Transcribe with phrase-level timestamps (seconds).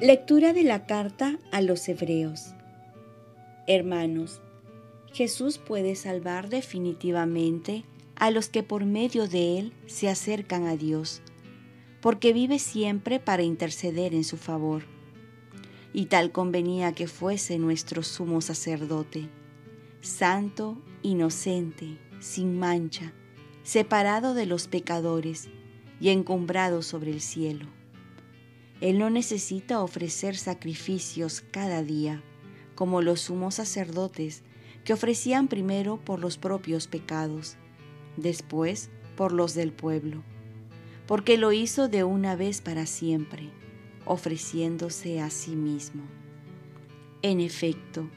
[0.00, 2.54] Lectura de la carta a los Hebreos
[3.66, 4.40] Hermanos,
[5.12, 7.84] Jesús puede salvar definitivamente
[8.16, 11.20] a los que por medio de Él se acercan a Dios,
[12.00, 14.84] porque vive siempre para interceder en su favor.
[15.92, 19.28] Y tal convenía que fuese nuestro sumo sacerdote,
[20.00, 23.12] santo, inocente, sin mancha,
[23.62, 25.48] separado de los pecadores
[26.00, 27.66] y encumbrado sobre el cielo
[28.80, 32.22] él no necesita ofrecer sacrificios cada día,
[32.74, 34.42] como los sumos sacerdotes
[34.84, 37.56] que ofrecían primero por los propios pecados,
[38.16, 40.22] después por los del pueblo,
[41.06, 43.50] porque lo hizo de una vez para siempre,
[44.06, 46.04] ofreciéndose a sí mismo.
[47.20, 48.08] En efecto,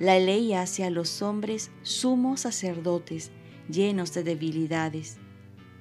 [0.00, 3.30] la ley hace a los hombres sumos sacerdotes
[3.72, 5.18] llenos de debilidades.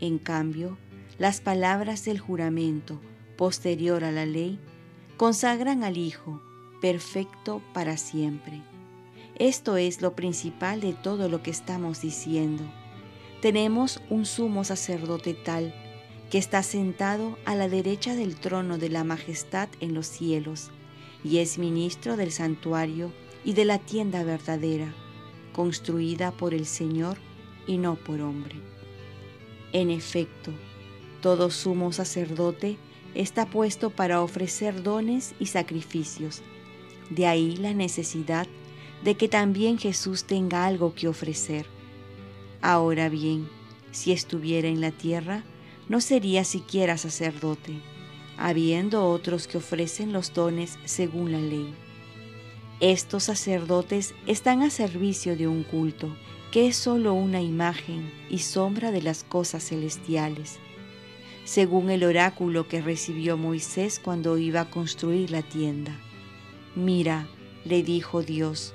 [0.00, 0.78] En cambio,
[1.18, 3.00] las palabras del juramento,
[3.36, 4.58] posterior a la ley,
[5.16, 6.42] consagran al Hijo,
[6.80, 8.62] perfecto para siempre.
[9.36, 12.64] Esto es lo principal de todo lo que estamos diciendo.
[13.40, 15.74] Tenemos un sumo sacerdote tal
[16.30, 20.70] que está sentado a la derecha del trono de la majestad en los cielos
[21.24, 23.12] y es ministro del santuario
[23.44, 24.94] y de la tienda verdadera,
[25.52, 27.18] construida por el Señor
[27.70, 28.56] y no por hombre.
[29.72, 30.50] En efecto,
[31.22, 32.78] todo sumo sacerdote
[33.14, 36.42] está puesto para ofrecer dones y sacrificios.
[37.10, 38.48] De ahí la necesidad
[39.04, 41.66] de que también Jesús tenga algo que ofrecer.
[42.60, 43.48] Ahora bien,
[43.92, 45.44] si estuviera en la tierra,
[45.88, 47.80] no sería siquiera sacerdote,
[48.36, 51.72] habiendo otros que ofrecen los dones según la ley.
[52.80, 56.16] Estos sacerdotes están a servicio de un culto,
[56.50, 60.58] que es sólo una imagen y sombra de las cosas celestiales
[61.50, 65.98] según el oráculo que recibió Moisés cuando iba a construir la tienda.
[66.76, 67.26] Mira,
[67.64, 68.72] le dijo Dios,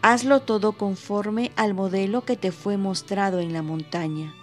[0.00, 4.34] hazlo todo conforme al modelo que te fue mostrado en la montaña.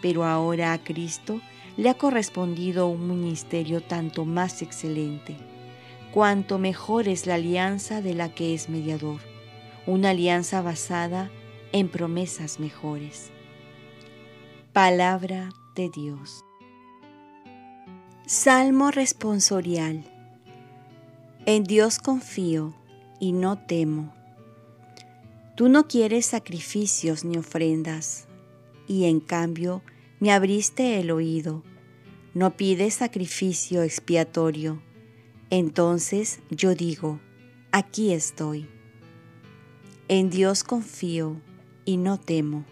[0.00, 1.40] Pero ahora a Cristo
[1.76, 5.36] le ha correspondido un ministerio tanto más excelente,
[6.12, 9.20] cuanto mejor es la alianza de la que es mediador,
[9.86, 11.30] una alianza basada
[11.72, 13.30] en promesas mejores.
[14.74, 16.44] Palabra de Dios.
[18.26, 20.04] Salmo responsorial.
[21.46, 22.74] En Dios confío
[23.18, 24.12] y no temo.
[25.56, 28.26] Tú no quieres sacrificios ni ofrendas,
[28.86, 29.82] y en cambio
[30.20, 31.62] me abriste el oído.
[32.34, 34.82] No pides sacrificio expiatorio.
[35.54, 37.20] Entonces yo digo,
[37.72, 38.70] aquí estoy.
[40.08, 41.36] En Dios confío
[41.84, 42.64] y no temo.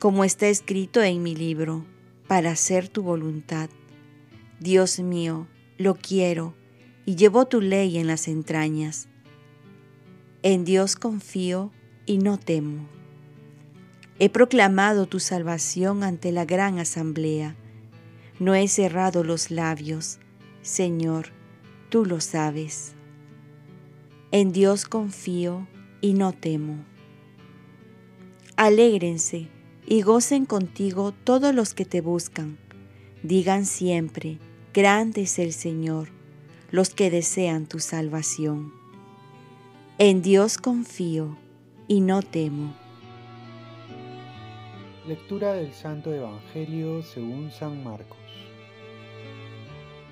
[0.00, 1.84] Como está escrito en mi libro,
[2.26, 3.70] para hacer tu voluntad
[4.58, 5.46] Dios mío,
[5.78, 6.56] lo quiero
[7.06, 9.06] y llevo tu ley en las entrañas.
[10.42, 11.70] En Dios confío
[12.06, 12.88] y no temo.
[14.18, 17.54] He proclamado tu salvación ante la gran asamblea.
[18.40, 20.18] No he cerrado los labios.
[20.62, 21.28] Señor,
[21.88, 22.94] tú lo sabes.
[24.30, 25.66] En Dios confío
[26.00, 26.84] y no temo.
[28.56, 29.48] Alégrense
[29.86, 32.58] y gocen contigo todos los que te buscan.
[33.22, 34.38] Digan siempre,
[34.72, 36.10] Grande es el Señor,
[36.70, 38.72] los que desean tu salvación.
[39.98, 41.36] En Dios confío
[41.88, 42.72] y no temo.
[45.08, 48.18] Lectura del Santo Evangelio según San Marcos.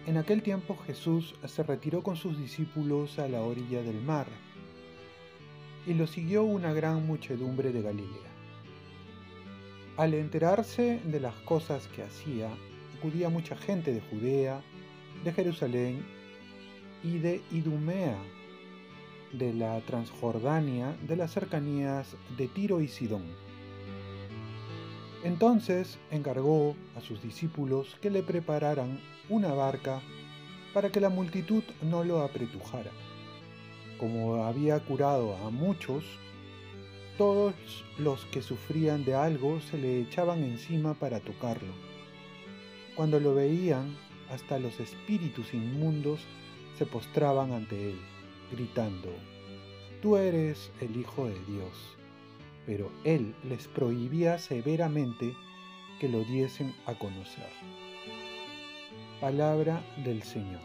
[0.09, 4.27] En aquel tiempo Jesús se retiró con sus discípulos a la orilla del mar,
[5.87, 8.33] y lo siguió una gran muchedumbre de Galilea.
[9.99, 12.49] Al enterarse de las cosas que hacía,
[12.97, 14.63] acudía mucha gente de Judea,
[15.25, 16.03] de Jerusalén
[17.05, 18.17] y de Idumea,
[19.35, 23.27] de la Transjordania, de las cercanías de Tiro y Sidón.
[25.25, 30.01] Entonces encargó a sus discípulos que le prepararan una barca
[30.73, 32.91] para que la multitud no lo apretujara.
[33.99, 36.05] Como había curado a muchos,
[37.17, 37.55] todos
[37.99, 41.89] los que sufrían de algo se le echaban encima para tocarlo
[42.99, 43.97] cuando lo veían,
[44.29, 46.19] hasta los espíritus inmundos
[46.77, 48.01] se postraban ante él,
[48.51, 49.15] gritando,
[50.03, 51.98] Tú eres el Hijo de Dios.
[52.69, 55.33] Pero él les prohibía severamente
[55.99, 57.49] que lo diesen a conocer.
[59.23, 60.61] Palabra del Señor.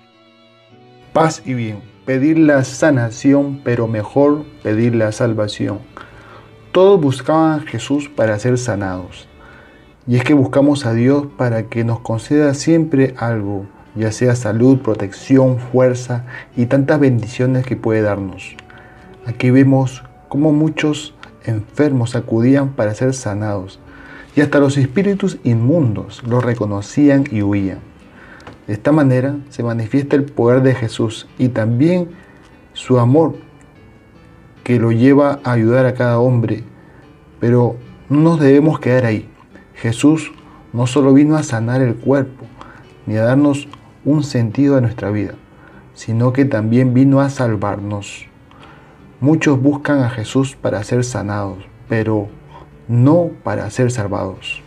[1.14, 5.80] Paz y bien, pedir la sanación, pero mejor pedir la salvación.
[6.74, 9.30] Todos buscaban a Jesús para ser sanados
[10.06, 13.66] Y es que buscamos a Dios para que nos conceda siempre algo,
[13.96, 16.26] ya sea salud, protección, fuerza
[16.58, 18.58] y tantas bendiciones que puede darnos.
[19.26, 23.80] Aquí vemos cómo muchos enfermos acudían para ser sanados,
[24.36, 27.80] y hasta los espíritus inmundos lo reconocían y huían.
[28.68, 32.10] De esta manera se manifiesta el poder de Jesús y también
[32.74, 33.36] su amor
[34.64, 36.64] que lo lleva a ayudar a cada hombre,
[37.40, 37.76] pero
[38.10, 39.30] no nos debemos quedar ahí.
[39.76, 40.32] Jesús
[40.72, 42.46] no solo vino a sanar el cuerpo,
[43.06, 43.68] ni a darnos
[44.06, 45.34] un sentido a nuestra vida,
[45.94, 48.26] sino que también vino a salvarnos.
[49.24, 52.28] Muchos buscan a Jesús para ser sanados, pero
[52.90, 54.62] no para ser salvados.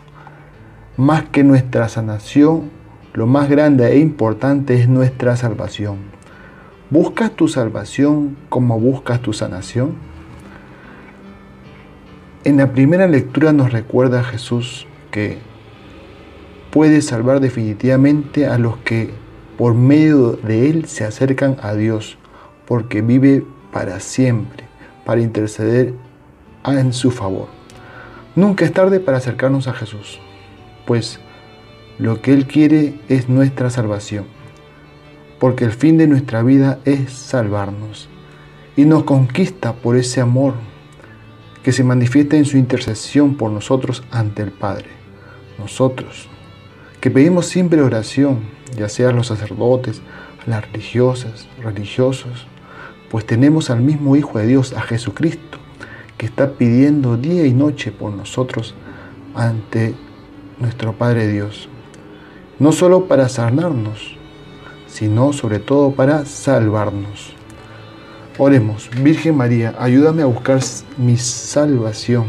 [0.96, 2.70] Más que nuestra sanación,
[3.12, 5.98] lo más grande e importante es nuestra salvación.
[6.88, 9.96] ¿Buscas tu salvación como buscas tu sanación?
[12.44, 15.36] En la primera lectura nos recuerda Jesús que
[16.70, 19.10] puede salvar definitivamente a los que
[19.58, 22.16] por medio de Él se acercan a Dios,
[22.64, 23.44] porque vive
[23.76, 24.64] para siempre,
[25.04, 25.92] para interceder
[26.64, 27.48] en su favor.
[28.34, 30.18] Nunca es tarde para acercarnos a Jesús,
[30.86, 31.20] pues
[31.98, 34.24] lo que Él quiere es nuestra salvación,
[35.38, 38.08] porque el fin de nuestra vida es salvarnos
[38.76, 40.54] y nos conquista por ese amor
[41.62, 44.88] que se manifiesta en su intercesión por nosotros ante el Padre.
[45.58, 46.30] Nosotros,
[46.98, 48.40] que pedimos siempre oración,
[48.74, 50.00] ya sean los sacerdotes,
[50.46, 52.46] las religiosas, religiosos,
[53.10, 55.58] pues tenemos al mismo Hijo de Dios, a Jesucristo,
[56.16, 58.74] que está pidiendo día y noche por nosotros
[59.34, 59.94] ante
[60.58, 61.68] nuestro Padre Dios.
[62.58, 64.16] No solo para sanarnos,
[64.86, 67.34] sino sobre todo para salvarnos.
[68.38, 70.60] Oremos, Virgen María, ayúdame a buscar
[70.98, 72.26] mi salvación,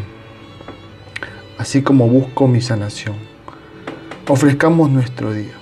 [1.58, 3.16] así como busco mi sanación.
[4.28, 5.54] Ofrezcamos nuestro día.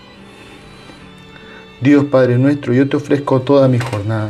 [1.81, 4.29] Dios Padre nuestro, yo te ofrezco toda mi jornada,